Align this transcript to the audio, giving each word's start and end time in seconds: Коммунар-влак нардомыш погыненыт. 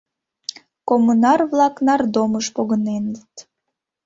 Коммунар-влак 0.87 1.75
нардомыш 1.85 2.45
погыненыт. 2.55 3.33